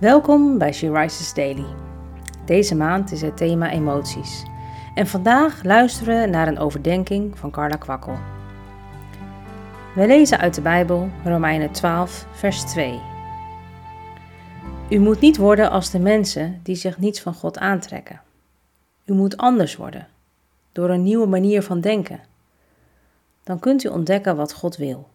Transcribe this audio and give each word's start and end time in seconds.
Welkom 0.00 0.58
bij 0.58 0.72
She 0.72 0.92
Rises 0.92 1.34
Daily. 1.34 1.66
Deze 2.46 2.74
maand 2.74 3.12
is 3.12 3.20
het 3.20 3.36
thema 3.36 3.70
emoties. 3.70 4.44
En 4.94 5.06
vandaag 5.06 5.62
luisteren 5.62 6.20
we 6.20 6.26
naar 6.26 6.48
een 6.48 6.58
overdenking 6.58 7.38
van 7.38 7.50
Carla 7.50 7.76
Kwakkel. 7.76 8.18
We 9.94 10.06
lezen 10.06 10.38
uit 10.38 10.54
de 10.54 10.60
Bijbel 10.60 11.10
Romeinen 11.24 11.70
12, 11.72 12.26
vers 12.32 12.62
2. 12.62 13.00
U 14.90 14.98
moet 14.98 15.20
niet 15.20 15.36
worden 15.36 15.70
als 15.70 15.90
de 15.90 15.98
mensen 15.98 16.60
die 16.62 16.76
zich 16.76 16.98
niets 16.98 17.20
van 17.20 17.34
God 17.34 17.58
aantrekken. 17.58 18.20
U 19.04 19.12
moet 19.12 19.36
anders 19.36 19.76
worden, 19.76 20.08
door 20.72 20.90
een 20.90 21.02
nieuwe 21.02 21.26
manier 21.26 21.62
van 21.62 21.80
denken. 21.80 22.20
Dan 23.44 23.58
kunt 23.58 23.84
u 23.84 23.88
ontdekken 23.88 24.36
wat 24.36 24.54
God 24.54 24.76
wil. 24.76 25.08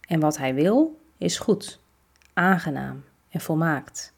En 0.00 0.20
wat 0.20 0.36
Hij 0.36 0.54
wil 0.54 1.00
is 1.18 1.38
goed, 1.38 1.80
aangenaam 2.32 3.02
en 3.32 3.40
volmaakt. 3.40 4.12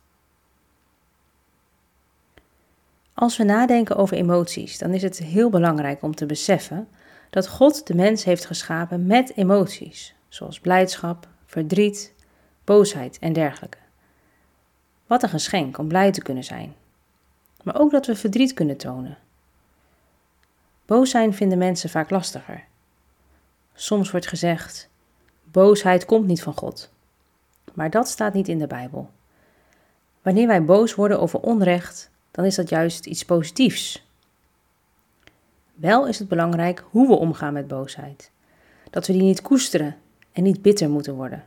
Als 3.14 3.36
we 3.36 3.44
nadenken 3.44 3.96
over 3.96 4.16
emoties, 4.16 4.78
dan 4.78 4.94
is 4.94 5.02
het 5.02 5.18
heel 5.18 5.50
belangrijk 5.50 6.02
om 6.02 6.14
te 6.14 6.26
beseffen 6.26 6.88
dat 7.30 7.48
God 7.48 7.86
de 7.86 7.94
mens 7.94 8.24
heeft 8.24 8.46
geschapen 8.46 9.06
met 9.06 9.36
emoties, 9.36 10.14
zoals 10.28 10.60
blijdschap, 10.60 11.28
verdriet, 11.46 12.12
boosheid 12.64 13.18
en 13.18 13.32
dergelijke. 13.32 13.78
Wat 15.06 15.22
een 15.22 15.28
geschenk 15.28 15.78
om 15.78 15.88
blij 15.88 16.12
te 16.12 16.22
kunnen 16.22 16.44
zijn, 16.44 16.74
maar 17.62 17.80
ook 17.80 17.90
dat 17.90 18.06
we 18.06 18.16
verdriet 18.16 18.52
kunnen 18.52 18.76
tonen. 18.76 19.18
Boos 20.86 21.10
zijn 21.10 21.34
vinden 21.34 21.58
mensen 21.58 21.90
vaak 21.90 22.10
lastiger. 22.10 22.64
Soms 23.74 24.10
wordt 24.10 24.26
gezegd: 24.26 24.88
boosheid 25.42 26.04
komt 26.04 26.26
niet 26.26 26.42
van 26.42 26.54
God. 26.56 26.93
Maar 27.74 27.90
dat 27.90 28.08
staat 28.08 28.34
niet 28.34 28.48
in 28.48 28.58
de 28.58 28.66
Bijbel. 28.66 29.10
Wanneer 30.22 30.46
wij 30.46 30.64
boos 30.64 30.94
worden 30.94 31.20
over 31.20 31.40
onrecht, 31.40 32.10
dan 32.30 32.44
is 32.44 32.54
dat 32.54 32.68
juist 32.68 33.06
iets 33.06 33.24
positiefs. 33.24 34.08
Wel 35.74 36.06
is 36.06 36.18
het 36.18 36.28
belangrijk 36.28 36.84
hoe 36.90 37.08
we 37.08 37.14
omgaan 37.14 37.52
met 37.52 37.68
boosheid. 37.68 38.30
Dat 38.90 39.06
we 39.06 39.12
die 39.12 39.22
niet 39.22 39.42
koesteren 39.42 39.96
en 40.32 40.42
niet 40.42 40.62
bitter 40.62 40.90
moeten 40.90 41.14
worden. 41.14 41.44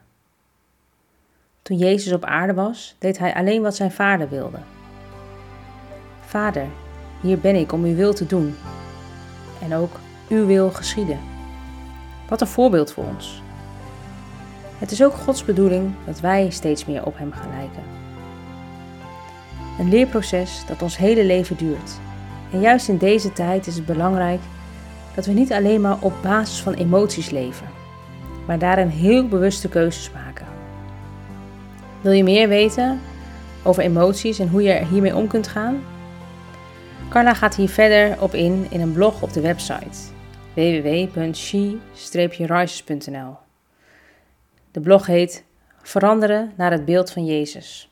Toen 1.61 1.77
Jezus 1.77 2.13
op 2.13 2.25
aarde 2.25 2.53
was, 2.53 2.95
deed 2.99 3.17
hij 3.17 3.33
alleen 3.33 3.61
wat 3.61 3.75
zijn 3.75 3.91
vader 3.91 4.29
wilde. 4.29 4.57
Vader, 6.21 6.67
hier 7.21 7.39
ben 7.39 7.55
ik 7.55 7.71
om 7.71 7.83
uw 7.83 7.95
wil 7.95 8.13
te 8.13 8.25
doen. 8.25 8.55
En 9.61 9.73
ook 9.73 9.99
uw 10.29 10.45
wil 10.45 10.69
geschieden. 10.69 11.19
Wat 12.29 12.41
een 12.41 12.47
voorbeeld 12.47 12.91
voor 12.91 13.03
ons. 13.03 13.41
Het 14.77 14.91
is 14.91 15.03
ook 15.03 15.13
Gods 15.13 15.45
bedoeling 15.45 15.91
dat 16.05 16.19
wij 16.19 16.49
steeds 16.49 16.85
meer 16.85 17.05
op 17.05 17.17
Hem 17.17 17.31
gaan 17.31 17.49
lijken. 17.49 17.83
Een 19.79 19.89
leerproces 19.89 20.63
dat 20.67 20.81
ons 20.81 20.97
hele 20.97 21.25
leven 21.25 21.57
duurt. 21.57 21.99
En 22.51 22.59
juist 22.59 22.87
in 22.87 22.97
deze 22.97 23.33
tijd 23.33 23.67
is 23.67 23.75
het 23.75 23.85
belangrijk 23.85 24.39
dat 25.15 25.25
we 25.25 25.31
niet 25.31 25.53
alleen 25.53 25.81
maar 25.81 25.97
op 25.99 26.13
basis 26.21 26.61
van 26.61 26.73
emoties 26.73 27.29
leven, 27.29 27.67
maar 28.45 28.59
daarin 28.59 28.87
heel 28.87 29.27
bewuste 29.27 29.69
keuzes 29.69 30.11
maken. 30.11 30.45
Wil 32.01 32.11
je 32.11 32.23
meer 32.23 32.47
weten 32.47 32.99
over 33.63 33.83
emoties 33.83 34.39
en 34.39 34.49
hoe 34.49 34.61
je 34.61 34.71
er 34.71 34.87
hiermee 34.87 35.15
om 35.15 35.27
kunt 35.27 35.47
gaan? 35.47 35.83
Carla 37.09 37.33
gaat 37.33 37.55
hier 37.55 37.69
verder 37.69 38.21
op 38.21 38.33
in 38.33 38.65
in 38.69 38.81
een 38.81 38.93
blog 38.93 39.21
op 39.21 39.33
de 39.33 39.41
website 39.41 39.97
www.she-rises.nl. 40.53 43.46
De 44.77 44.83
blog 44.83 45.05
heet 45.05 45.45
Veranderen 45.81 46.53
naar 46.57 46.71
het 46.71 46.85
beeld 46.85 47.11
van 47.11 47.25
Jezus. 47.25 47.89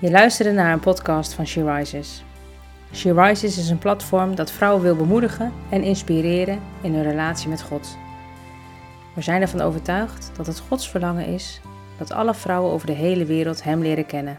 Je 0.00 0.10
luisterde 0.10 0.52
naar 0.52 0.72
een 0.72 0.80
podcast 0.80 1.32
van 1.32 1.46
She 1.46 1.74
Rises. 1.74 2.24
She 2.92 3.12
Rises 3.12 3.58
is 3.58 3.68
een 3.68 3.78
platform 3.78 4.34
dat 4.34 4.50
vrouwen 4.50 4.82
wil 4.82 4.96
bemoedigen 4.96 5.52
en 5.70 5.82
inspireren 5.82 6.60
in 6.82 6.94
hun 6.94 7.02
relatie 7.02 7.48
met 7.48 7.62
God. 7.62 7.96
We 9.14 9.22
zijn 9.22 9.40
ervan 9.40 9.60
overtuigd 9.60 10.30
dat 10.36 10.46
het 10.46 10.58
Gods 10.58 10.90
verlangen 10.90 11.26
is 11.26 11.60
dat 11.98 12.10
alle 12.10 12.34
vrouwen 12.34 12.72
over 12.72 12.86
de 12.86 12.92
hele 12.92 13.24
wereld 13.24 13.62
Hem 13.62 13.82
leren 13.82 14.06
kennen. 14.06 14.38